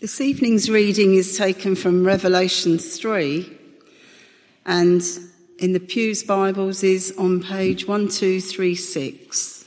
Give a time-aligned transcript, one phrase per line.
[0.00, 3.58] This evening's reading is taken from Revelation 3
[4.64, 5.02] and
[5.58, 9.66] in the Pew's Bibles is on page 1236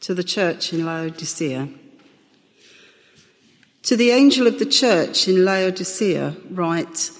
[0.00, 1.68] to the church in Laodicea.
[3.82, 7.10] To the angel of the church in Laodicea, write,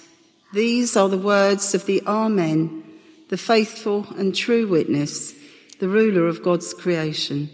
[0.55, 2.83] These are the words of the Amen,
[3.29, 5.35] the faithful and true witness,
[5.81, 7.51] the ruler of God's creation.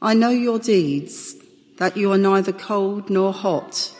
[0.00, 1.34] I know your deeds
[1.76, 3.92] that you are neither cold nor hot.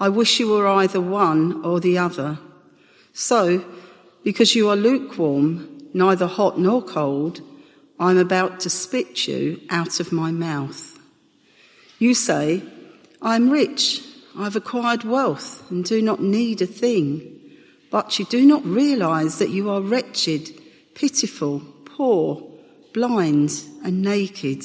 [0.00, 2.38] I wish you were either one or the other.
[3.12, 3.64] So,
[4.24, 7.40] because you are lukewarm, neither hot nor cold,
[8.00, 10.98] I'm about to spit you out of my mouth.
[11.98, 12.62] You say,
[13.20, 14.02] I'm rich,
[14.36, 17.38] I've acquired wealth and do not need a thing.
[17.90, 20.50] But you do not realize that you are wretched,
[20.94, 22.42] pitiful, poor,
[22.94, 24.64] blind, and naked.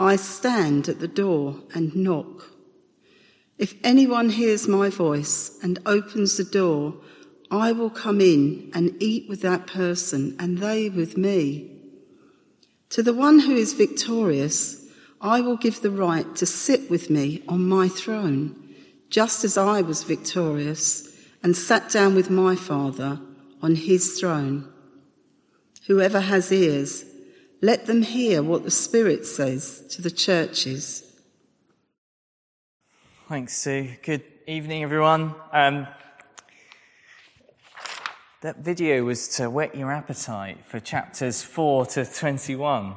[0.00, 2.46] I stand at the door and knock.
[3.58, 6.94] If anyone hears my voice and opens the door,
[7.50, 11.70] I will come in and eat with that person and they with me.
[12.88, 14.86] To the one who is victorious,
[15.20, 18.74] I will give the right to sit with me on my throne,
[19.10, 23.20] just as I was victorious and sat down with my Father
[23.60, 24.66] on his throne.
[25.88, 27.04] Whoever has ears,
[27.62, 31.04] let them hear what the Spirit says to the churches.
[33.28, 33.96] Thanks, Sue.
[34.02, 35.34] Good evening, everyone.
[35.52, 35.86] Um,
[38.40, 42.94] that video was to whet your appetite for chapters 4 to 21.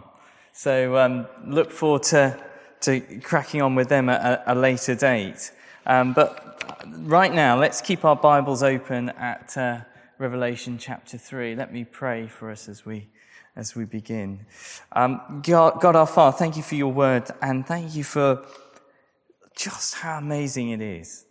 [0.54, 2.42] So um, look forward to,
[2.82, 5.52] to cracking on with them at a, a later date.
[5.86, 6.64] Um, but
[7.00, 9.82] right now, let's keep our Bibles open at uh,
[10.18, 11.56] Revelation chapter 3.
[11.56, 13.10] Let me pray for us as we
[13.56, 14.46] as we begin.
[14.92, 18.46] Um, God, God our Father, thank you for your word and thank you for
[19.56, 21.26] just how amazing it is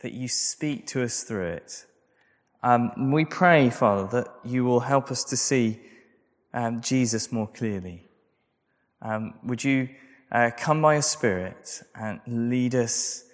[0.00, 1.86] that you speak to us through it.
[2.62, 5.80] Um, we pray, Father, that you will help us to see
[6.52, 8.06] um, Jesus more clearly.
[9.02, 9.88] Um, would you
[10.30, 13.24] uh, come by your Spirit and lead us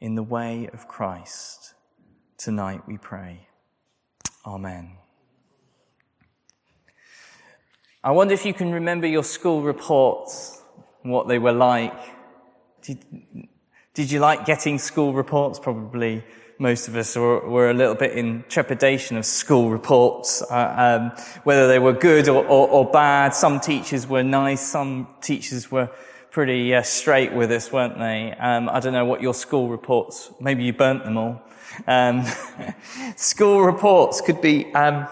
[0.00, 1.74] in the way of Christ?
[2.38, 3.46] Tonight we pray.
[4.44, 5.01] Amen.
[8.04, 10.60] I wonder if you can remember your school reports,
[11.02, 11.94] what they were like.
[12.82, 12.98] Did,
[13.94, 15.60] did you like getting school reports?
[15.60, 16.24] Probably
[16.58, 21.24] most of us were, were a little bit in trepidation of school reports, uh, um,
[21.44, 23.36] whether they were good or, or, or, bad.
[23.36, 25.88] Some teachers were nice, some teachers were
[26.32, 28.32] pretty uh, straight with us, weren't they?
[28.32, 31.40] Um, I don't know what your school reports, maybe you burnt them all.
[31.86, 32.24] Um,
[33.16, 35.06] school reports could be um,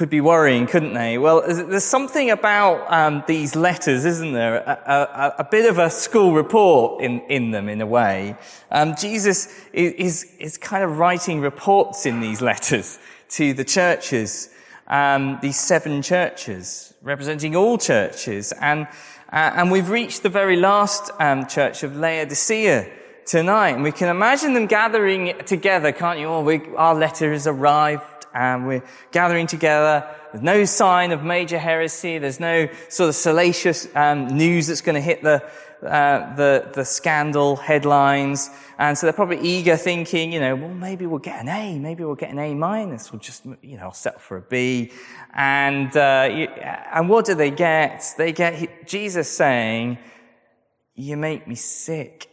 [0.00, 1.18] could be worrying, couldn't they?
[1.18, 4.56] Well, there's something about um, these letters, isn't there?
[4.56, 8.34] A, a, a, bit of a school report in, in them, in a way.
[8.70, 14.48] Um, Jesus is, is, is, kind of writing reports in these letters to the churches,
[14.88, 18.52] um, these seven churches, representing all churches.
[18.52, 18.86] And,
[19.30, 22.90] uh, and we've reached the very last um, church of Laodicea
[23.26, 23.72] tonight.
[23.72, 26.24] And we can imagine them gathering together, can't you?
[26.24, 30.06] Oh, we, our letter has arrived and we're gathering together.
[30.32, 32.18] There's no sign of major heresy.
[32.18, 35.42] There's no sort of salacious um, news that's going to hit the,
[35.82, 38.48] uh, the, the scandal headlines.
[38.78, 42.04] And so they're probably eager thinking, you know, well, maybe we'll get an A, maybe
[42.04, 43.12] we'll get an A minus.
[43.12, 44.92] We'll just, you know, settle for a B.
[45.34, 46.28] And, uh,
[46.92, 48.04] and what do they get?
[48.16, 49.98] They get Jesus saying,
[50.94, 52.29] you make me sick.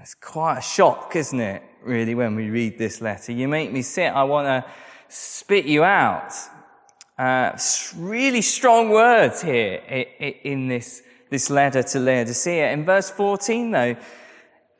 [0.00, 1.62] That's quite a shock, isn't it?
[1.82, 3.32] really, when we read this letter.
[3.32, 4.70] You make me sit, I want to
[5.08, 6.32] spit you out.
[7.18, 7.56] Uh,
[7.96, 9.76] really strong words here
[10.44, 12.72] in this, this letter to Laodicea.
[12.72, 13.96] In verse 14, though,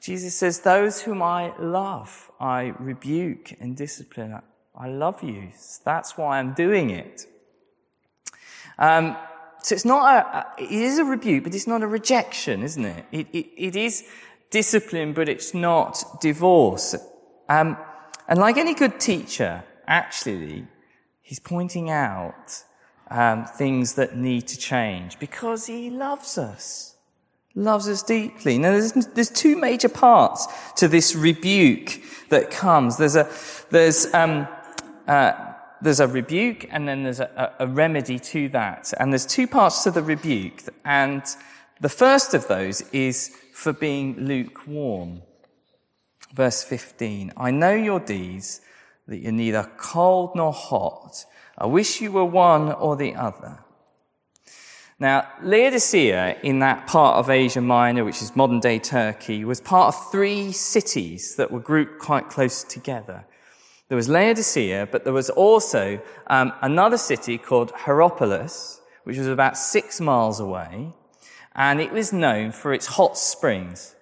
[0.00, 4.40] Jesus says, Those whom I love, I rebuke and discipline.
[4.74, 5.50] I love you.
[5.84, 7.26] That's why I'm doing it.
[8.78, 9.16] Um,
[9.62, 13.04] so it's not a, it is a rebuke, but it's not a rejection, isn't it?
[13.12, 14.04] It, it, it is
[14.50, 16.94] discipline, but it's not divorce.
[17.48, 17.76] Um,
[18.28, 20.66] and like any good teacher, actually,
[21.20, 22.62] he's pointing out
[23.10, 26.96] um, things that need to change because he loves us,
[27.54, 28.58] loves us deeply.
[28.58, 32.96] Now, there's, there's two major parts to this rebuke that comes.
[32.96, 33.28] There's a,
[33.70, 34.46] there's, um,
[35.08, 35.32] uh,
[35.82, 38.92] there's a rebuke and then there's a, a, remedy to that.
[39.00, 40.62] And there's two parts to the rebuke.
[40.84, 41.22] And
[41.80, 45.20] the first of those is for being lukewarm.
[46.34, 47.34] Verse 15.
[47.36, 48.62] I know your deeds,
[49.06, 51.26] that you're neither cold nor hot.
[51.58, 53.58] I wish you were one or the other.
[54.98, 59.94] Now, Laodicea in that part of Asia Minor, which is modern day Turkey, was part
[59.94, 63.26] of three cities that were grouped quite close together.
[63.88, 69.58] There was Laodicea, but there was also um, another city called Hierapolis, which was about
[69.58, 70.92] six miles away,
[71.60, 73.94] and it was known for its hot springs.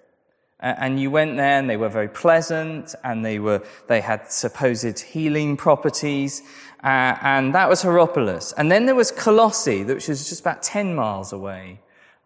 [0.61, 4.97] And you went there and they were very pleasant and they were, they had supposed
[4.99, 6.41] healing properties.
[6.81, 8.53] Uh, and that was Hierapolis.
[8.57, 11.81] And then there was Colossae, which was just about 10 miles away,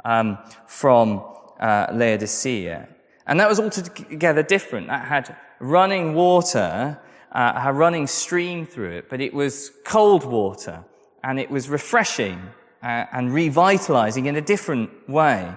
[0.06, 0.38] um,
[0.68, 1.24] from,
[1.60, 2.88] uh, Laodicea.
[3.26, 4.86] And that was altogether different.
[4.86, 7.00] That had running water,
[7.32, 10.84] uh, a running stream through it, but it was cold water
[11.24, 12.52] and it was refreshing
[12.84, 15.56] uh, and revitalizing in a different way.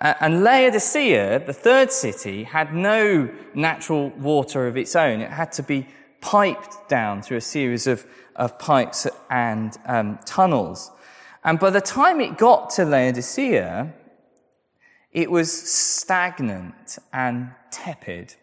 [0.00, 5.20] Uh, and Laodicea, the third city, had no natural water of its own.
[5.20, 5.88] It had to be
[6.20, 8.06] piped down through a series of,
[8.36, 10.92] of pipes and um, tunnels.
[11.42, 13.92] And by the time it got to Laodicea,
[15.12, 18.34] it was stagnant and tepid.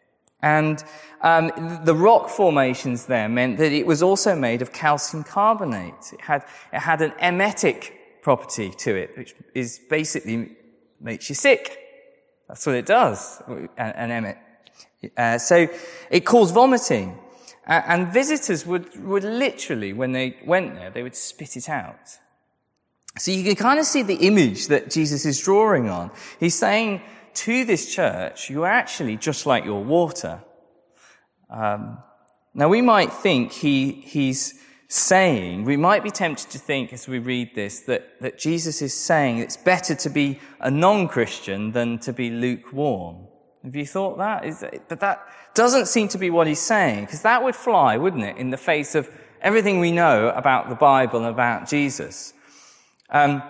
[0.42, 0.84] And
[1.22, 6.14] um, the rock formations there meant that it was also made of calcium carbonate.
[6.14, 6.44] It had,
[6.74, 10.50] it had an emetic property to it, which is basically
[11.00, 11.78] makes you sick.
[12.48, 13.40] That's what it does,
[13.78, 14.38] an emmet.
[15.16, 15.68] Uh, so
[16.10, 17.20] it caused vomiting.
[17.68, 22.18] Uh, and visitors would, would literally, when they went there, they would spit it out.
[23.20, 26.10] So you can kind of see the image that Jesus is drawing on.
[26.40, 27.04] He's saying
[27.46, 30.42] to this church, you're actually just like your water.
[31.52, 32.00] Um,
[32.56, 37.20] now we might think he, he's saying, we might be tempted to think as we
[37.20, 42.14] read this that, that Jesus is saying it's better to be a non-Christian than to
[42.14, 43.28] be lukewarm.
[43.64, 44.46] Have you thought that?
[44.46, 47.98] Is that but that doesn't seem to be what he's saying, because that would fly,
[47.98, 49.10] wouldn't it, in the face of
[49.42, 52.34] everything we know about the Bible and about Jesus.
[53.10, 53.42] Um,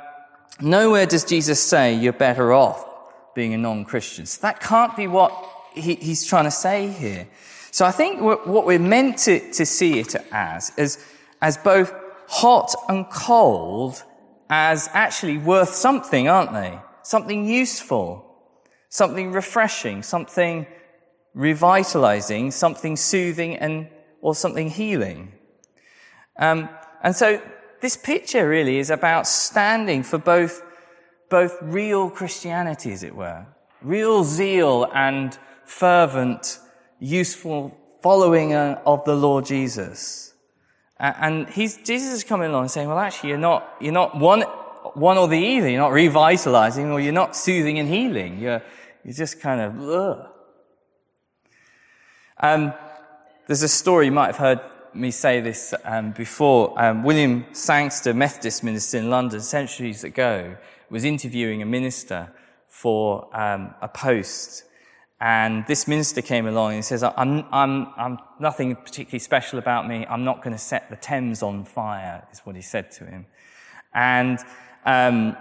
[0.62, 2.86] nowhere does Jesus say you're better off
[3.34, 4.26] being a non-Christian.
[4.26, 5.34] So that can't be what
[5.74, 7.28] he, he's trying to say here.
[7.72, 10.98] So I think what we're meant to, to see it as is
[11.46, 11.94] as both
[12.28, 14.04] hot and cold
[14.50, 16.80] as actually worth something, aren't they?
[17.04, 18.08] Something useful,
[18.90, 20.66] something refreshing, something
[21.36, 23.88] revitalizing, something soothing and,
[24.22, 25.34] or something healing.
[26.40, 26.68] Um,
[27.04, 27.40] and so
[27.80, 30.64] this picture really is about standing for both,
[31.30, 33.46] both real Christianity, as it were,
[33.84, 36.58] real zeal and fervent,
[36.98, 40.32] useful following uh, of the Lord Jesus
[41.00, 44.42] and he's, Jesus is coming along saying, well, actually, you're not, you're not one,
[44.94, 45.70] one or the either.
[45.70, 48.40] You're not revitalizing or you're not soothing and healing.
[48.40, 48.62] You're,
[49.04, 50.28] you're just kind of, ugh.
[52.40, 52.74] Um,
[53.48, 54.60] there's a story, you might have heard
[54.94, 56.82] me say this um, before.
[56.82, 60.56] Um, William Sangster, Methodist minister in London, centuries ago,
[60.90, 62.32] was interviewing a minister
[62.68, 64.64] for um, a post
[65.26, 69.88] and this minister came along and he says, I'm, I'm, I'm nothing particularly special about
[69.88, 70.06] me.
[70.08, 73.26] I'm not going to set the Thames on fire, is what he said to him.
[73.92, 74.38] And
[74.86, 75.36] um,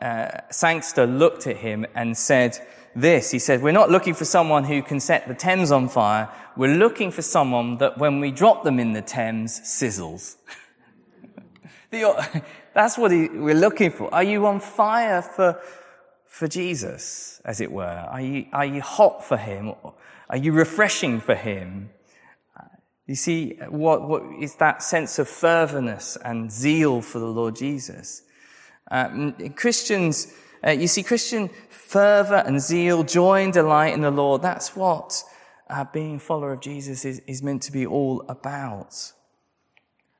[0.00, 2.58] uh, Sangster looked at him and said
[2.96, 3.30] this.
[3.30, 6.28] He said, We're not looking for someone who can set the Thames on fire.
[6.56, 10.34] We're looking for someone that when we drop them in the Thames, sizzles.
[12.74, 14.12] That's what he, we're looking for.
[14.12, 15.60] Are you on fire for
[16.28, 17.84] for Jesus, as it were?
[17.84, 19.74] Are you, are you hot for him?
[20.30, 21.90] Are you refreshing for him?
[23.06, 28.22] You see, what, what is that sense of fervourness and zeal for the Lord Jesus?
[28.90, 30.32] Um, Christians,
[30.64, 35.24] uh, you see, Christian fervor and zeal, joy and delight in the Lord, that's what
[35.70, 39.12] uh, being a follower of Jesus is, is meant to be all about.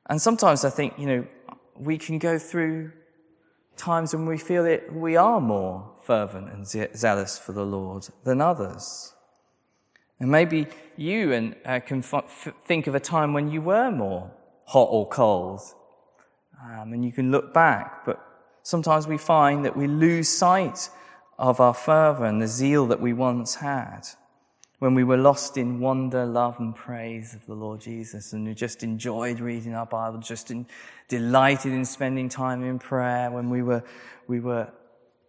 [0.09, 1.27] And sometimes I think, you know,
[1.75, 2.91] we can go through
[3.77, 6.65] times when we feel it, we are more fervent and
[6.97, 9.13] zealous for the Lord than others.
[10.19, 10.65] And maybe
[10.97, 14.31] you and, uh, can f- think of a time when you were more
[14.65, 15.61] hot or cold.
[16.63, 18.19] Um, and you can look back, but
[18.63, 20.89] sometimes we find that we lose sight
[21.37, 24.01] of our fervor and the zeal that we once had
[24.79, 28.55] when we were lost in wonder, love, and praise of the Lord Jesus, and we
[28.55, 30.65] just enjoyed reading our Bible, just in,
[31.07, 33.83] delighted in spending time in prayer, when we were,
[34.27, 34.71] we were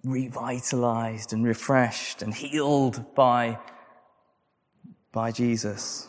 [0.05, 3.59] revitalized and refreshed and healed by,
[5.13, 6.09] by Jesus.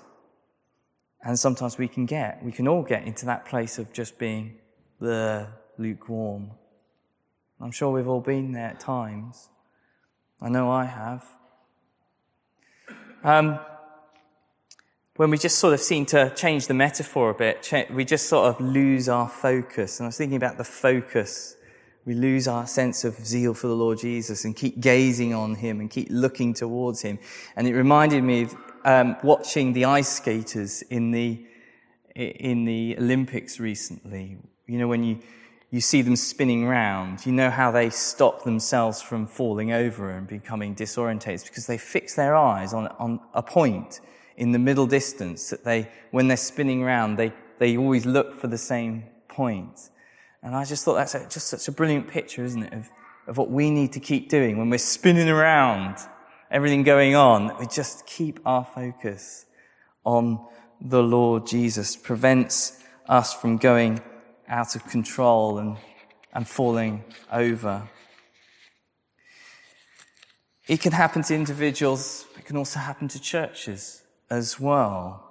[1.24, 4.58] And sometimes we can get, we can all get into that place of just being
[5.00, 6.52] the lukewarm.
[7.60, 9.50] I'm sure we've all been there at times.
[10.42, 11.26] I know I have.
[13.24, 13.60] Um,
[15.18, 18.48] when we just sort of seem to change the metaphor a bit, we just sort
[18.48, 20.00] of lose our focus.
[20.00, 21.56] And I was thinking about the focus.
[22.06, 25.80] We lose our sense of zeal for the Lord Jesus and keep gazing on Him
[25.80, 27.20] and keep looking towards Him.
[27.56, 31.46] And it reminded me of um, watching the ice skaters in the
[32.16, 34.38] in the Olympics recently.
[34.68, 35.20] You know, when you
[35.72, 40.28] you see them spinning round, you know how they stop themselves from falling over and
[40.28, 44.02] becoming disorientated because they fix their eyes on, on a point
[44.36, 48.48] in the middle distance that they, when they're spinning round, they, they always look for
[48.48, 49.90] the same point.
[50.44, 52.90] And I just thought that's a, just such a brilliant picture, isn't it, of,
[53.28, 55.98] of what we need to keep doing when we're spinning around,
[56.50, 59.46] everything going on, we just keep our focus
[60.04, 60.44] on
[60.80, 64.02] the Lord Jesus, prevents us from going
[64.48, 65.78] out of control and,
[66.34, 67.88] and falling over.
[70.68, 75.31] It can happen to individuals, it can also happen to churches as well.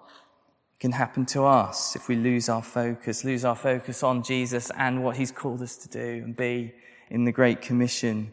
[0.81, 5.05] Can happen to us if we lose our focus, lose our focus on Jesus and
[5.05, 6.73] what he's called us to do and be
[7.11, 8.33] in the Great Commission,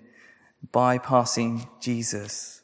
[0.73, 2.61] bypassing Jesus.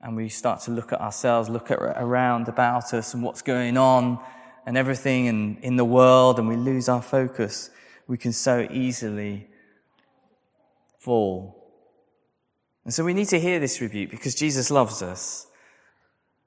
[0.00, 3.76] And we start to look at ourselves, look at around about us and what's going
[3.76, 4.20] on
[4.66, 7.70] and everything in, in the world and we lose our focus,
[8.06, 9.48] we can so easily
[11.00, 11.72] fall.
[12.84, 15.48] And so we need to hear this rebuke because Jesus loves us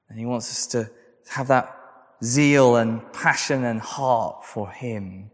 [0.08, 0.90] and he wants us to
[1.28, 1.77] have that
[2.22, 5.30] zeal and passion and heart for him.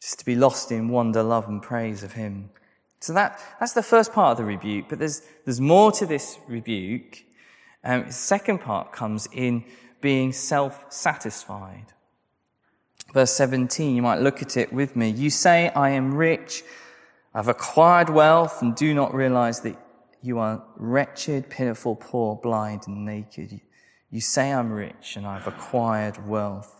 [0.00, 2.50] Just to be lost in wonder, love and praise of him.
[3.00, 6.38] So that, that's the first part of the rebuke, but there's, there's more to this
[6.48, 7.24] rebuke.
[7.84, 9.64] Um, the second part comes in
[10.00, 11.86] being self-satisfied.
[13.14, 15.10] Verse 17, you might look at it with me.
[15.10, 16.62] You say, I am rich,
[17.34, 19.76] I've acquired wealth, and do not realize that
[20.22, 23.60] you are wretched, pitiful, poor, blind, and naked.
[24.10, 26.74] You say, I'm rich, and I've acquired wealth.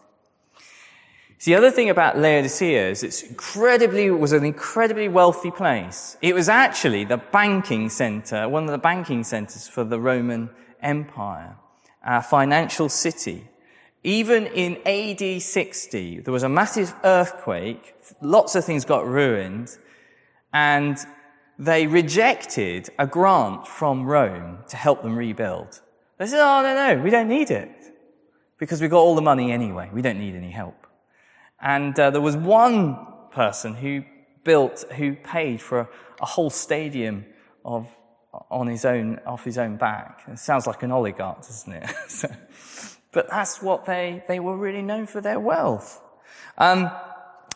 [1.38, 6.16] See, the other thing about Laodicea is it's incredibly, was an incredibly wealthy place.
[6.20, 10.50] It was actually the banking center, one of the banking centers for the Roman
[10.82, 11.56] Empire
[12.08, 13.49] a financial city.
[14.02, 19.76] Even in AD 60, there was a massive earthquake, lots of things got ruined,
[20.52, 20.99] and
[21.58, 25.80] they rejected a grant from Rome to help them rebuild.
[26.19, 27.71] They said, oh, no, no, we don't need it.
[28.59, 29.89] Because we've got all the money anyway.
[29.93, 30.87] We don't need any help.
[31.61, 32.99] And uh, there was one
[33.31, 34.05] person who
[34.45, 35.89] built, who paid for a,
[36.21, 37.25] a whole stadium
[37.65, 37.89] of
[38.51, 40.23] on his own, off his own back.
[40.29, 41.89] It sounds like an oligarch, doesn't it?
[42.09, 42.29] so,
[43.13, 46.01] but that's what they, they were really known for their wealth.
[46.57, 46.91] Um,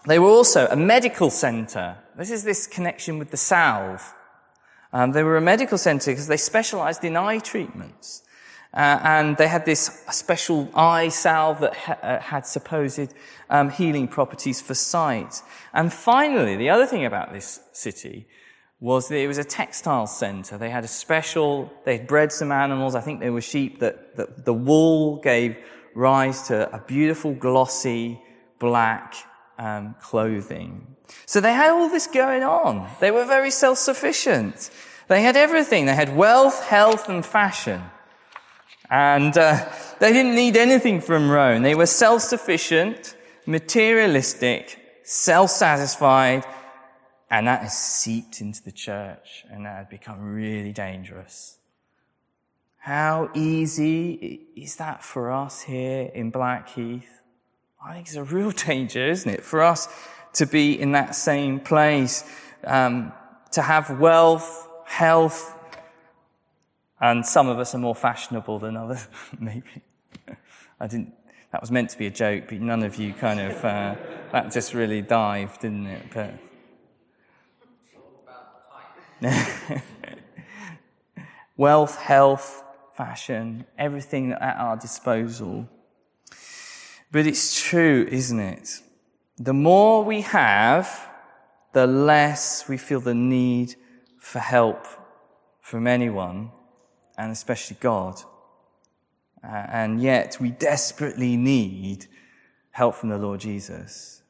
[0.06, 1.98] they were also a medical center.
[2.16, 4.14] This is this connection with the salve.
[4.92, 8.22] Um, they were a medical center because they specialized in eye treatments.
[8.74, 13.12] Uh, and they had this special eye salve that ha- uh, had supposed
[13.50, 15.42] um, healing properties for sight.
[15.74, 18.26] And finally, the other thing about this city
[18.80, 20.56] was that it was a textile center.
[20.58, 22.94] They had a special, they had bred some animals.
[22.94, 25.56] I think they were sheep that, that the wool gave
[25.94, 28.20] rise to a beautiful glossy
[28.58, 29.14] black
[29.58, 30.96] um, clothing.
[31.26, 32.88] So they had all this going on.
[33.00, 34.70] They were very self-sufficient.
[35.08, 35.84] They had everything.
[35.84, 37.82] They had wealth, health, and fashion.
[38.92, 39.66] And uh,
[40.00, 41.62] they didn't need anything from Rome.
[41.62, 46.44] They were self-sufficient, materialistic, self-satisfied,
[47.30, 51.56] and that has seeped into the church and that has become really dangerous.
[52.76, 57.22] How easy is that for us here in Blackheath?
[57.82, 59.42] I think it's a real danger, isn't it?
[59.42, 59.88] For us
[60.34, 62.30] to be in that same place,
[62.64, 63.14] um,
[63.52, 65.58] to have wealth, health,
[67.02, 69.82] and some of us are more fashionable than others, maybe.
[70.80, 71.12] I didn't,
[71.50, 73.96] that was meant to be a joke, but none of you kind of, uh,
[74.30, 76.02] that just really dived, didn't it?
[76.14, 76.34] But,
[81.56, 85.68] Wealth, health, fashion, everything at our disposal.
[87.10, 88.80] But it's true, isn't it?
[89.38, 91.08] The more we have,
[91.72, 93.74] the less we feel the need
[94.18, 94.86] for help
[95.60, 96.50] from anyone,
[97.16, 98.20] and especially God.
[99.44, 102.06] Uh, and yet we desperately need
[102.70, 104.22] help from the Lord Jesus.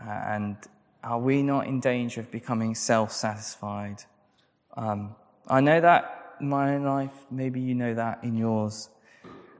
[0.00, 0.56] Uh, and
[1.02, 4.04] are we not in danger of becoming self satisfied?
[4.76, 5.14] Um,
[5.48, 8.88] I know that in my own life, maybe you know that in yours.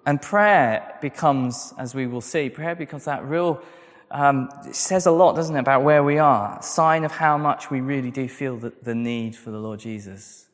[0.07, 3.63] And prayer becomes, as we will see, prayer becomes that real,
[4.11, 6.61] um, it says a lot, doesn't it, about where we are.
[6.63, 10.50] Sign of how much we really do feel the, the need for the Lord Jesus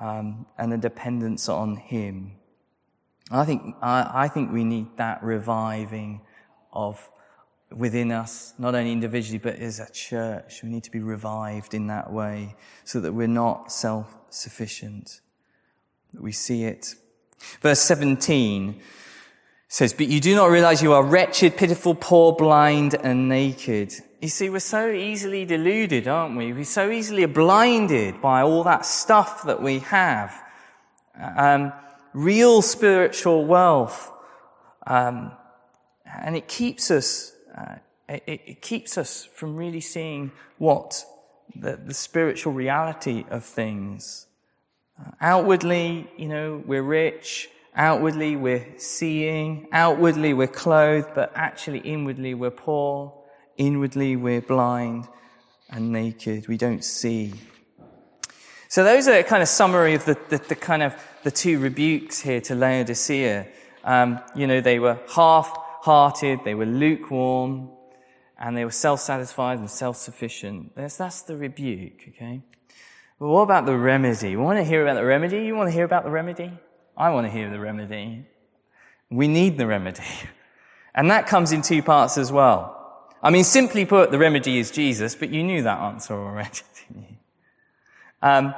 [0.00, 2.32] um, and the dependence on Him.
[3.30, 6.20] I think, I, I think we need that reviving
[6.72, 7.10] of
[7.74, 10.62] within us, not only individually, but as a church.
[10.62, 15.20] We need to be revived in that way so that we're not self sufficient.
[16.14, 16.94] We see it.
[17.60, 18.80] Verse 17
[19.68, 23.92] says, But you do not realize you are wretched, pitiful, poor, blind, and naked.
[24.20, 26.52] You see, we're so easily deluded, aren't we?
[26.52, 30.42] We're so easily blinded by all that stuff that we have.
[31.18, 31.72] Um,
[32.14, 34.10] real spiritual wealth.
[34.86, 35.32] Um,
[36.06, 37.76] and it keeps us uh,
[38.08, 41.04] it, it, keeps us from really seeing what
[41.54, 44.26] the, the spiritual reality of things.
[45.00, 47.48] Uh, outwardly, you know, we're rich.
[47.74, 49.68] Outwardly, we're seeing.
[49.72, 53.12] Outwardly, we're clothed, but actually, inwardly, we're poor.
[53.56, 55.08] Inwardly, we're blind
[55.70, 56.48] and naked.
[56.48, 57.32] We don't see.
[58.68, 61.58] So those are a kind of summary of the, the, the kind of the two
[61.58, 63.46] rebukes here to Laodicea.
[63.84, 67.70] Um, you know, they were half hearted, they were lukewarm,
[68.38, 70.74] and they were self satisfied and self sufficient.
[70.74, 72.42] That's, that's the rebuke, okay?
[73.18, 74.30] But what about the remedy?
[74.30, 75.44] You want to hear about the remedy?
[75.44, 76.50] You want to hear about the remedy?
[76.96, 78.26] I want to hear the remedy.
[79.10, 80.02] We need the remedy.
[80.98, 82.85] And that comes in two parts as well.
[83.22, 87.08] I mean, simply put, the remedy is Jesus, but you knew that answer already, didn't
[87.10, 87.16] you?
[88.22, 88.54] Um,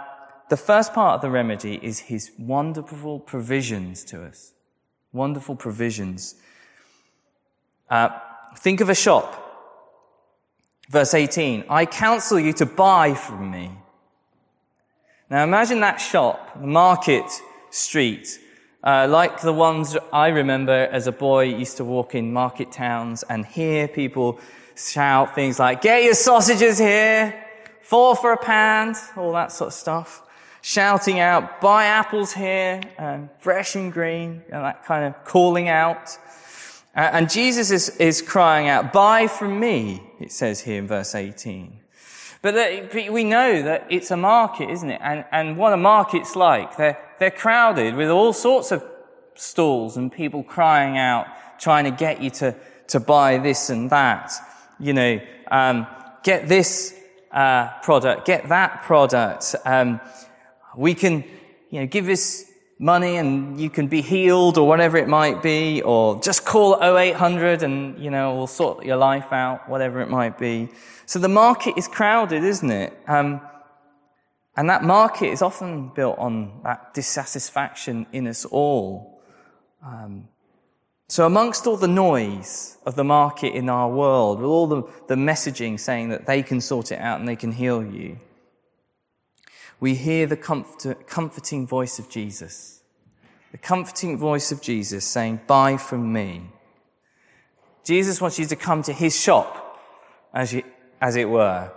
[0.49, 4.53] the first part of the remedy is his wonderful provisions to us.
[5.13, 6.35] Wonderful provisions.
[7.91, 8.09] Uh,
[8.57, 9.45] think of a shop.
[10.89, 13.71] Verse 18, I counsel you to buy from me.
[15.29, 17.31] Now imagine that shop, market
[17.71, 18.39] street,
[18.83, 23.25] uh, like the ones I remember as a boy used to walk in market towns
[23.25, 24.39] and hear people
[24.77, 27.35] shout things like, get your sausages here,
[27.83, 30.23] four for a pound, all that sort of stuff.
[30.61, 36.17] Shouting out, buy apples here, um, fresh and green, and that kind of calling out.
[36.95, 41.15] Uh, and Jesus is, is crying out, buy from me, it says here in verse
[41.15, 41.78] 18.
[42.41, 45.01] But we know that it's a market, isn't it?
[45.03, 46.77] And, and what a market's like.
[46.77, 48.85] They're, they're crowded with all sorts of
[49.35, 51.27] stalls and people crying out,
[51.59, 52.55] trying to get you to,
[52.89, 54.33] to buy this and that.
[54.79, 55.21] You know,
[55.51, 55.87] um,
[56.23, 56.95] get this
[57.33, 59.57] uh, product, get that product.
[59.65, 60.01] Um,
[60.77, 61.25] we can,
[61.71, 62.48] you know, give this
[62.79, 67.63] money and you can be healed or whatever it might be, or just call 0800
[67.63, 70.69] and, you know, we'll sort your life out, whatever it might be.
[71.07, 72.97] So the market is crowded, isn't it?
[73.07, 73.41] Um,
[74.57, 79.21] and that market is often built on that dissatisfaction in us all.
[79.85, 80.29] Um,
[81.09, 85.15] so amongst all the noise of the market in our world, with all the, the
[85.15, 88.19] messaging saying that they can sort it out and they can heal you,
[89.81, 92.83] we hear the comfort, comforting voice of Jesus.
[93.53, 96.51] The comforting voice of Jesus saying, Buy from me.
[97.85, 99.81] Jesus wants you to come to his shop,
[100.35, 100.63] as, you,
[101.01, 101.73] as it were,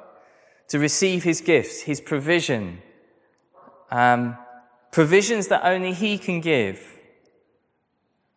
[0.67, 2.81] to receive his gifts, his provision,
[3.89, 4.37] um,
[4.91, 6.85] provisions that only he can give.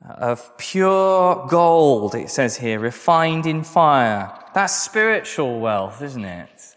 [0.06, 4.38] Of pure gold, it says here, refined in fire.
[4.54, 6.74] That's spiritual wealth, isn't it?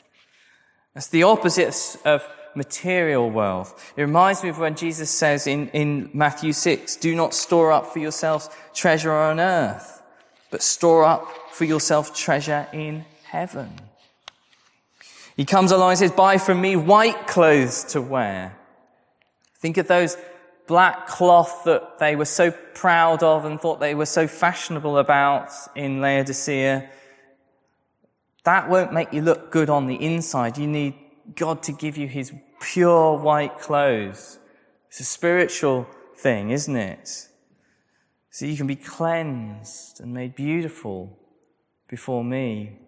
[0.94, 2.24] That's the opposite of
[2.58, 3.94] material wealth.
[3.96, 7.94] It reminds me of when Jesus says in, in Matthew 6, do not store up
[7.94, 10.02] for yourselves treasure on earth,
[10.50, 13.72] but store up for yourself treasure in heaven.
[15.38, 18.58] He comes along and says, buy from me white clothes to wear.
[19.60, 20.18] Think of those
[20.66, 25.52] black cloth that they were so proud of and thought they were so fashionable about
[25.76, 26.90] in Laodicea.
[28.44, 30.58] That won't make you look good on the inside.
[30.58, 30.96] You need
[31.36, 34.40] God to give you his pure white clothes.
[34.88, 37.28] It's a spiritual thing, isn't it?
[38.30, 41.18] So you can be cleansed and made beautiful
[41.90, 42.80] before me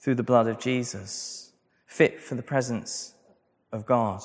[0.00, 1.52] through the blood of Jesus,
[1.86, 3.14] fit for the presence
[3.72, 4.20] of God.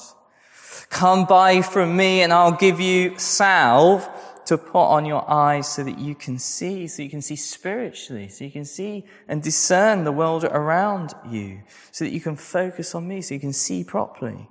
[0.90, 4.08] Come buy from me and I'll give you salve
[4.46, 8.28] to put on your eyes so that you can see, so you can see spiritually,
[8.28, 12.96] so you can see and discern the world around you, so that you can focus
[12.96, 14.50] on me, so you can see properly.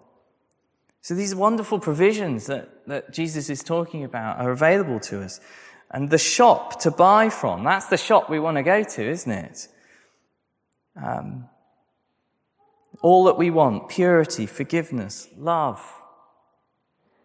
[1.00, 5.40] So these wonderful provisions that, that Jesus is talking about are available to us.
[5.90, 9.32] And the shop to buy from, that's the shop we want to go to, isn't
[9.32, 9.68] it?
[11.02, 11.48] Um,
[13.00, 15.80] all that we want, purity, forgiveness, love,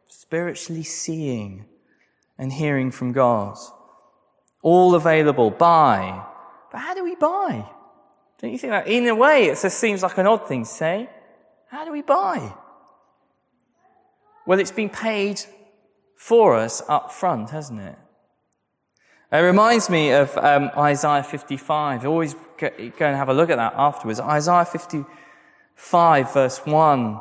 [0.08, 1.66] spiritually seeing,
[2.38, 3.58] and hearing from God.
[4.62, 5.50] All available.
[5.50, 6.24] Buy.
[6.72, 7.68] But how do we buy?
[8.40, 8.88] Don't you think that?
[8.88, 11.10] In a way, it just seems like an odd thing to say.
[11.70, 12.54] How do we buy?
[14.46, 15.42] Well, it's been paid
[16.16, 17.98] for us up front, hasn't it?
[19.32, 22.06] It reminds me of um, Isaiah 55.
[22.06, 24.20] always go, go and have a look at that afterwards.
[24.20, 27.20] Isaiah 55 verse 1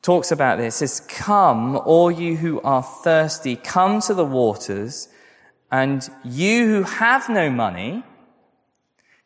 [0.00, 0.76] talks about this.
[0.76, 5.08] It says, Come, all you who are thirsty, come to the waters,
[5.70, 8.04] and you who have no money,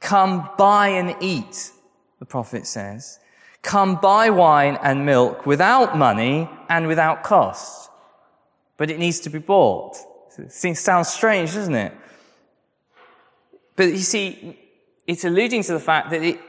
[0.00, 1.70] come buy and eat,
[2.18, 3.20] the prophet says.
[3.62, 7.90] Come buy wine and milk without money and without cost.
[8.76, 9.96] But it needs to be bought.
[10.38, 11.92] It sounds strange, doesn't it?
[13.76, 14.58] But you see,
[15.06, 16.40] it's alluding to the fact that it,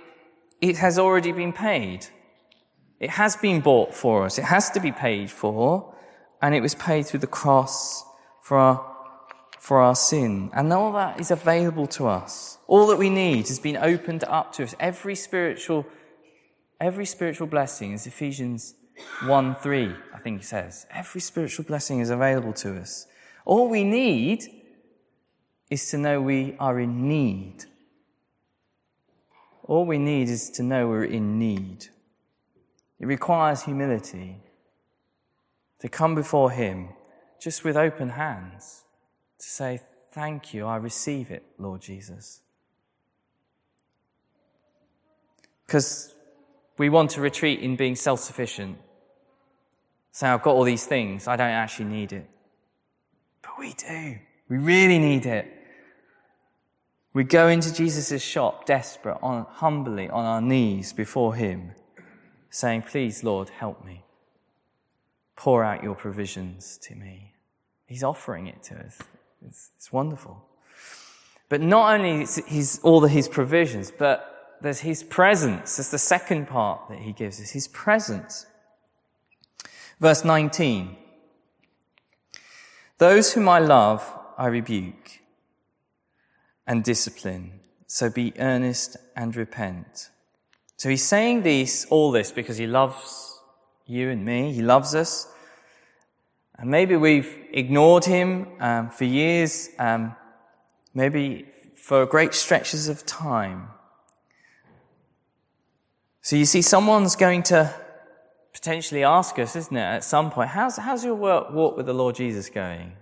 [0.61, 2.05] it has already been paid.
[2.99, 4.37] It has been bought for us.
[4.37, 5.93] It has to be paid for.
[6.41, 8.03] And it was paid through the cross
[8.41, 8.95] for our,
[9.59, 10.51] for our sin.
[10.53, 12.57] And all that is available to us.
[12.67, 14.75] All that we need has been opened up to us.
[14.79, 15.85] Every spiritual,
[16.81, 18.73] every spiritual blessing is Ephesians
[19.23, 20.87] 1 3, I think he says.
[20.89, 23.05] Every spiritual blessing is available to us.
[23.45, 24.43] All we need
[25.69, 27.65] is to know we are in need.
[29.63, 31.87] All we need is to know we're in need.
[32.99, 34.37] It requires humility
[35.79, 36.89] to come before Him
[37.39, 38.83] just with open hands,
[39.39, 42.41] to say, Thank you, I receive it, Lord Jesus.
[45.65, 46.13] Because
[46.81, 48.75] we want to retreat in being self sufficient.
[50.11, 52.27] Say, I've got all these things, I don't actually need it.
[53.43, 54.17] But we do.
[54.49, 55.45] We really need it.
[57.13, 61.73] We go into Jesus' shop desperate, on, humbly on our knees before Him
[62.49, 64.03] saying, Please, Lord, help me.
[65.35, 67.35] Pour out your provisions to me.
[67.85, 68.97] He's offering it to us.
[69.45, 70.43] It's, it's wonderful.
[71.47, 74.30] But not only is all of his provisions, but
[74.61, 75.77] there's his presence.
[75.77, 78.45] That's the second part that he gives us, his presence.
[79.99, 80.97] Verse 19.
[82.97, 84.03] Those whom I love,
[84.37, 85.21] I rebuke
[86.67, 87.59] and discipline.
[87.87, 90.09] So be earnest and repent.
[90.77, 93.39] So he's saying this, all this because he loves
[93.85, 94.53] you and me.
[94.53, 95.27] He loves us.
[96.57, 100.15] And maybe we've ignored him um, for years, um,
[100.93, 103.67] maybe for great stretches of time.
[106.21, 107.73] So you see, someone's going to
[108.53, 111.93] potentially ask us, isn't it, at some point, how's, how's your work, walk with the
[111.93, 112.93] Lord Jesus going?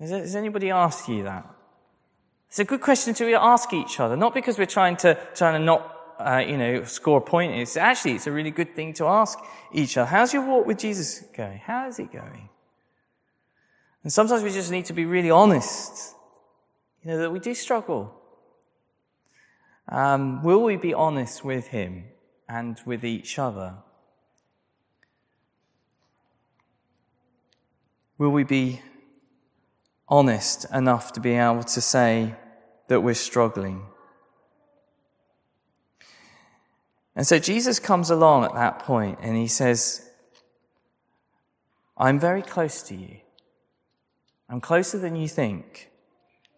[0.00, 1.46] Has anybody asked you that?
[2.48, 5.64] It's a good question to ask each other, not because we're trying to, trying to
[5.64, 7.54] not uh, you know, score a point.
[7.54, 9.38] It's actually, it's a really good thing to ask
[9.72, 10.06] each other.
[10.06, 11.58] How's your walk with Jesus going?
[11.58, 12.48] How is it going?
[14.02, 16.14] And sometimes we just need to be really honest,
[17.02, 18.14] you know, that we do struggle.
[19.88, 22.04] Um, will we be honest with Him
[22.48, 23.74] and with each other?
[28.18, 28.80] Will we be
[30.08, 32.34] honest enough to be able to say
[32.88, 33.82] that we're struggling?
[37.14, 40.08] And so Jesus comes along at that point and he says,
[41.96, 43.18] I'm very close to you.
[44.48, 45.90] I'm closer than you think.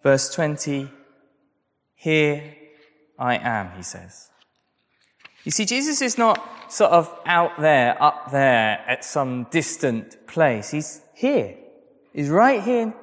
[0.02, 0.90] Verse 20,
[1.94, 2.54] here
[3.18, 4.30] I am, he says.
[5.44, 10.70] You see, Jesus is not sort of out there, up there at some distant place.
[10.70, 11.56] He's here.
[12.12, 12.94] He's right here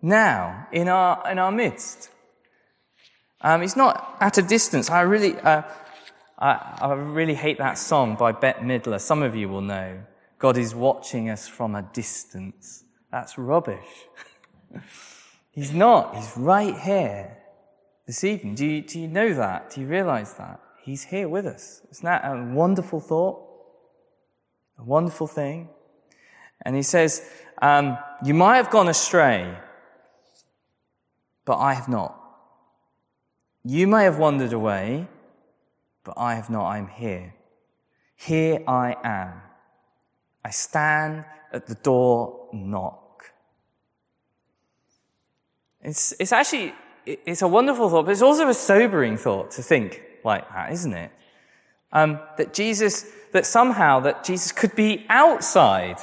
[0.00, 2.10] now in our, in our midst.
[3.40, 4.88] Um, he's not at a distance.
[4.88, 5.62] I really, uh,
[6.38, 9.00] I, I really hate that song by Bette Midler.
[9.00, 10.00] Some of you will know.
[10.38, 12.84] God is watching us from a distance.
[13.10, 13.78] That's rubbish.
[15.52, 16.16] He's not.
[16.16, 17.36] He's right here
[18.06, 18.54] this evening.
[18.54, 19.70] Do you, do you know that?
[19.70, 20.60] Do you realize that?
[20.84, 21.80] He's here with us.
[21.90, 23.42] Isn't that a wonderful thought?
[24.78, 25.70] A wonderful thing.
[26.60, 27.26] And he says,
[27.62, 29.56] um, You might have gone astray,
[31.46, 32.20] but I have not.
[33.64, 35.08] You may have wandered away,
[36.04, 36.66] but I have not.
[36.66, 37.32] I'm here.
[38.14, 39.40] Here I am.
[40.44, 43.32] I stand at the door, knock.
[45.80, 46.74] It's, it's actually,
[47.06, 50.92] it's a wonderful thought, but it's also a sobering thought to think like that, isn't
[50.92, 51.10] it?
[51.92, 55.98] Um, that Jesus, that somehow that Jesus could be outside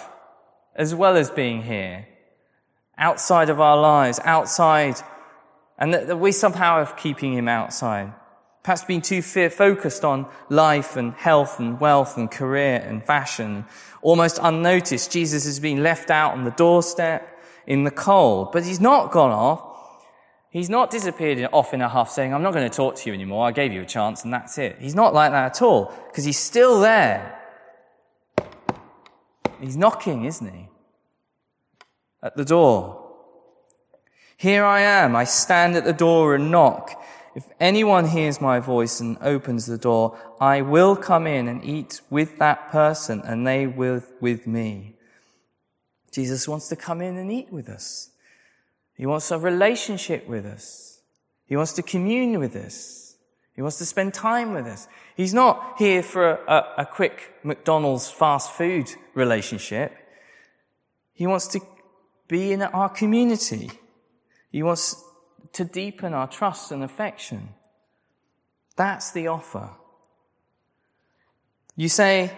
[0.75, 2.07] as well as being here,
[2.97, 4.95] outside of our lives, outside,
[5.77, 8.13] and that, that we somehow are keeping him outside.
[8.63, 13.65] Perhaps being too fear focused on life and health and wealth and career and fashion.
[14.03, 17.27] Almost unnoticed, Jesus has been left out on the doorstep.
[17.67, 18.51] in the cold.
[18.51, 19.70] But he's not gone off.
[20.51, 23.13] He's not disappeared off in a huff saying, I'm not going to talk to you
[23.13, 23.47] anymore.
[23.47, 24.75] I gave you a chance and that's it.
[24.79, 27.39] He's not like that at all because he's still there.
[29.61, 30.67] He's knocking, isn't he?
[32.21, 33.01] At the door.
[34.35, 35.15] Here I am.
[35.15, 37.01] I stand at the door and knock.
[37.33, 42.01] If anyone hears my voice and opens the door, I will come in and eat
[42.09, 44.95] with that person and they will with me.
[46.11, 48.10] Jesus wants to come in and eat with us.
[49.01, 51.01] He wants a relationship with us.
[51.47, 53.15] He wants to commune with us.
[53.55, 54.87] He wants to spend time with us.
[55.17, 59.91] He's not here for a, a, a quick McDonald's fast food relationship.
[61.13, 61.61] He wants to
[62.27, 63.71] be in our community.
[64.51, 65.03] He wants
[65.53, 67.55] to deepen our trust and affection.
[68.75, 69.71] That's the offer.
[71.75, 72.37] You say,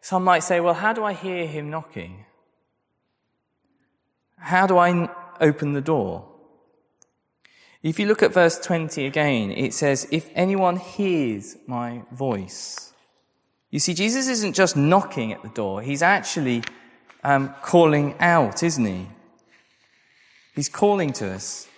[0.00, 2.26] some might say, well, how do I hear him knocking?
[4.38, 6.26] How do I open the door?
[7.82, 12.92] If you look at verse 20 again, it says, if anyone hears my voice.
[13.70, 15.80] You see, Jesus isn't just knocking at the door.
[15.80, 16.62] He's actually
[17.24, 19.08] um, calling out, isn't he?
[20.54, 21.68] He's calling to us.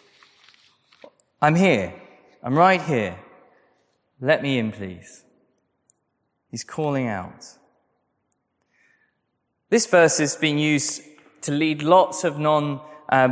[1.40, 1.94] I'm here.
[2.42, 3.18] I'm right here.
[4.20, 5.22] Let me in, please.
[6.50, 7.44] He's calling out.
[9.70, 11.02] This verse has been used
[11.42, 12.80] to lead lots of non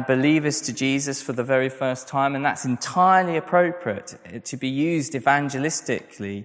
[0.07, 5.15] believers to Jesus for the very first time, and that's entirely appropriate to be used
[5.15, 6.45] evangelistically.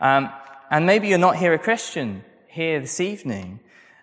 [0.00, 0.30] Um,
[0.70, 3.60] and maybe you're not here a Christian here this evening,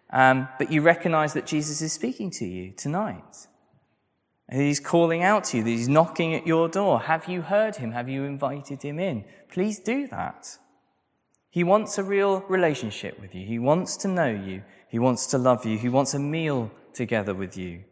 [0.10, 3.48] um, but you recognize that Jesus is speaking to you tonight.
[4.52, 7.00] He's calling out to you, that he's knocking at your door.
[7.00, 7.94] Have you heard him?
[7.94, 9.24] Have you invited him in?
[9.50, 10.58] Please do that.
[11.50, 13.46] He wants a real relationship with you.
[13.46, 14.64] He wants to know you.
[14.90, 15.78] He wants to love you.
[15.78, 17.84] He wants a meal together with you.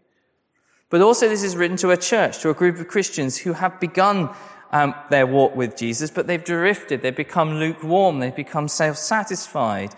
[0.92, 3.80] But also, this is written to a church, to a group of Christians who have
[3.80, 4.30] begun
[4.72, 7.02] um, their walk with Jesus, but they've drifted.
[7.02, 8.20] They've become lukewarm.
[8.20, 9.96] They've become self-satisfied.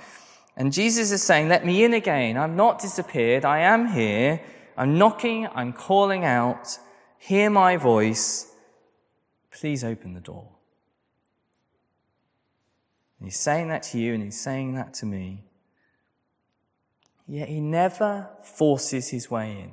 [0.55, 2.37] And Jesus is saying, let me in again.
[2.37, 3.43] I'm not disappeared.
[3.43, 4.39] I am here.
[4.77, 6.79] I'm knocking, I'm calling out,
[7.19, 8.51] hear my voice,
[9.51, 10.49] please open the door.
[13.19, 15.43] And he's saying that to you and he's saying that to me.
[17.27, 19.71] Yet he never forces his way in.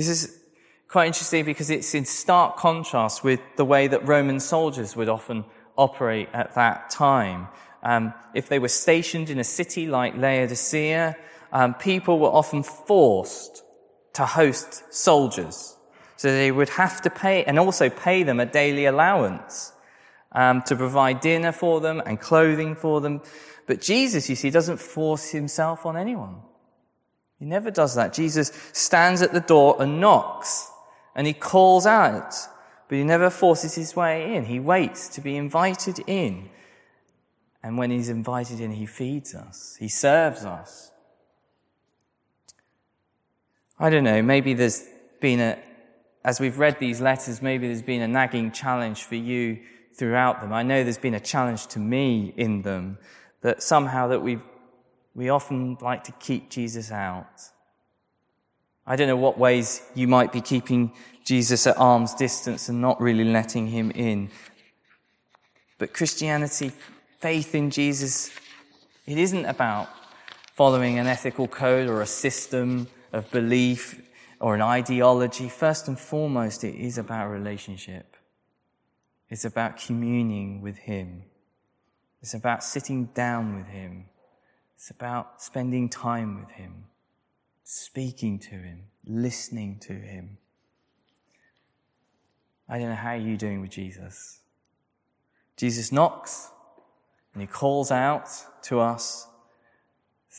[0.00, 0.40] This is
[0.88, 5.44] quite interesting because it's in stark contrast with the way that Roman soldiers would often
[5.76, 7.48] operate at that time.
[7.82, 11.18] Um, if they were stationed in a city like Laodicea,
[11.52, 13.62] um, people were often forced
[14.14, 15.76] to host soldiers.
[16.16, 19.74] So they would have to pay, and also pay them a daily allowance
[20.32, 23.20] um, to provide dinner for them and clothing for them.
[23.66, 26.36] But Jesus, you see, doesn't force himself on anyone.
[27.40, 28.12] He never does that.
[28.12, 30.70] Jesus stands at the door and knocks,
[31.16, 32.34] and he calls out,
[32.86, 34.44] but he never forces his way in.
[34.44, 36.50] He waits to be invited in.
[37.62, 39.76] And when he's invited in, he feeds us.
[39.80, 40.92] He serves us.
[43.78, 44.84] I don't know, maybe there's
[45.20, 45.58] been a,
[46.22, 49.60] as we've read these letters, maybe there's been a nagging challenge for you
[49.94, 50.52] throughout them.
[50.52, 52.98] I know there's been a challenge to me in them
[53.40, 54.38] that somehow that we
[55.20, 57.42] we often like to keep Jesus out.
[58.86, 62.98] I don't know what ways you might be keeping Jesus at arm's distance and not
[63.02, 64.30] really letting him in.
[65.76, 66.72] But Christianity,
[67.18, 68.30] faith in Jesus,
[69.06, 69.90] it isn't about
[70.54, 74.00] following an ethical code or a system of belief
[74.40, 75.50] or an ideology.
[75.50, 78.16] First and foremost, it is about relationship.
[79.28, 81.24] It's about communing with Him.
[82.22, 84.06] It's about sitting down with Him.
[84.80, 86.84] It's about spending time with Him,
[87.64, 90.38] speaking to Him, listening to Him.
[92.66, 94.40] I don't know how you're doing with Jesus.
[95.58, 96.48] Jesus knocks
[97.34, 98.30] and He calls out
[98.62, 99.26] to us.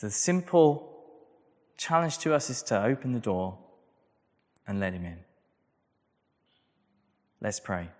[0.02, 1.04] A simple
[1.76, 3.56] challenge to us is to open the door
[4.66, 5.18] and let him in.
[7.40, 7.90] Let's pray.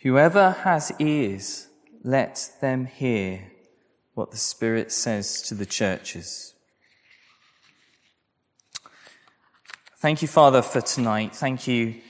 [0.00, 1.68] Whoever has ears,
[2.04, 3.50] let them hear
[4.12, 6.54] what the Spirit says to the churches.
[9.96, 11.34] Thank you, Father, for tonight.
[11.34, 12.02] Thank you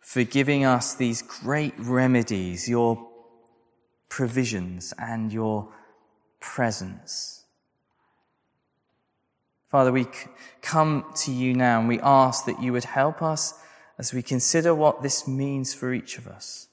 [0.00, 3.06] for giving us these great remedies, your
[4.08, 5.68] provisions and your
[6.40, 7.44] presence.
[9.68, 10.06] Father, we
[10.62, 13.52] come to you now and we ask that you would help us
[13.98, 16.68] as we consider what this means for each of us.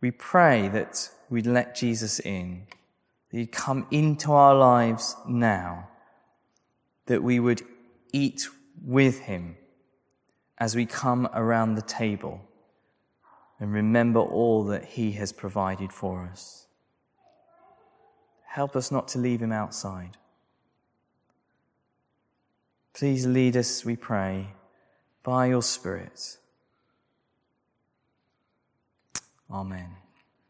[0.00, 2.66] We pray that we'd let Jesus in,
[3.30, 5.88] that you'd come into our lives now,
[7.06, 7.62] that we would
[8.12, 8.48] eat
[8.82, 9.56] with him
[10.58, 12.42] as we come around the table
[13.60, 16.66] and remember all that he has provided for us.
[18.46, 20.16] Help us not to leave him outside.
[22.94, 24.48] Please lead us, we pray,
[25.22, 26.38] by your Spirit.
[29.50, 30.07] Amen.